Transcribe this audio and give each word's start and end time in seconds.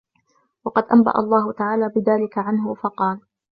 وَقَدْ 0.65 0.83
أَنْبَأَ 0.83 1.19
اللَّهُ 1.19 1.51
تَعَالَى 1.53 1.89
بِذَلِكَ 1.89 2.37
عَنْهُ 2.37 2.73
فَقَالَ 2.73 3.21